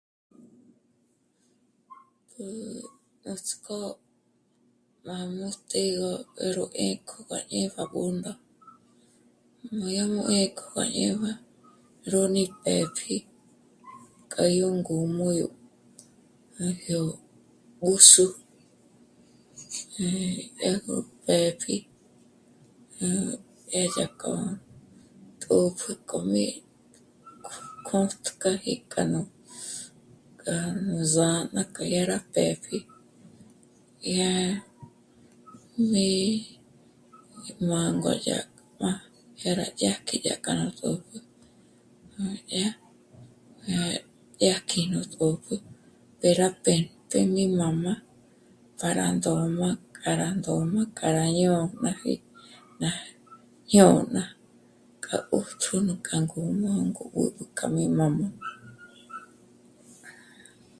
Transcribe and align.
Núts'k'ó 3.23 3.79
rá 5.07 5.17
mújtje 5.35 5.81
'ó 6.07 6.11
'é 6.41 6.45
ró 6.55 6.63
'énk'o 6.83 7.17
gá 7.29 7.39
ñé'e 7.51 7.69
à 7.81 7.83
Bṓndo, 7.91 8.31
má 9.77 9.87
yá 9.95 10.03
mó'o 10.13 10.29
'é' 10.37 10.53
k'o 10.57 10.65
gá 10.75 10.83
dyé 10.95 11.07
má... 11.23 11.31
ró 12.11 12.19
mí 12.33 12.43
pë́pji 12.63 13.15
k'a 14.31 14.43
yó 14.57 14.67
ngǔm'ü... 14.79 15.27
à 16.65 16.65
jyó 16.85 17.01
b'ús'u, 17.79 18.27
eh... 20.03 20.37
dyá 20.57 20.71
gó 20.85 20.95
pë́pji 21.25 21.75
'é 23.75 23.81
yá 23.97 24.07
k'o... 24.21 24.31
tòpjü 25.41 25.91
k'o 26.09 26.17
mí'... 26.31 26.53
kjo... 27.43 27.51
yó 27.65 27.83
kjō̂tjaji 27.87 28.73
ngá 28.89 29.03
nú... 29.11 29.21
ngá 30.39 30.57
nú 30.83 30.95
zà'a 31.13 31.39
ná 31.55 31.61
k'a 31.73 31.83
yá 31.93 32.01
rá 32.11 32.17
pë́pji... 32.33 32.77
Yá... 34.15 34.31
mí... 35.91 36.07
mângo 37.59 38.13
yá 38.27 38.39
má... 38.81 38.89
yá 39.43 39.49
má 39.57 39.65
dyàjk'i 39.77 40.17
yá 40.27 40.35
ró 40.59 40.67
tòpjü, 40.79 41.19
má 42.17 42.25
yá... 42.55 42.67
yá 44.43 44.55
kji 44.67 44.81
nú 44.91 44.99
'ö́pjü 45.19 45.55
pe 46.19 46.27
rá 46.39 46.47
p'émp'e 46.63 47.17
mí 47.33 47.43
mā́'mā 47.59 47.93
pja 48.77 48.89
rá 48.99 49.07
ndójma 49.17 49.69
k'a 49.97 50.11
rá 50.21 50.27
ndójma 50.39 50.81
k'a 50.97 51.07
rá 51.17 51.25
ñô'm'aji 51.37 52.13
ná... 52.81 52.89
jñôna 53.69 54.23
kja 55.03 55.17
'öpjü 55.35 55.75
ná 55.87 55.93
k'a 56.05 56.17
ngǔm'ü 56.25 56.67
'óngo 56.79 57.03
b'ǚb'ü 57.13 57.43
kja 57.57 57.65
mí 57.75 57.83
jmū̀m'u 57.93 58.25